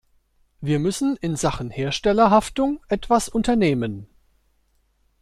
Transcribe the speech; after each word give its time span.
Wir 0.61 0.79
müssen 0.79 1.15
in 1.17 1.35
Sachen 1.35 1.69
Herstellerhaftung 1.69 2.83
etwas 2.89 3.29
unternehmen. 3.29 4.07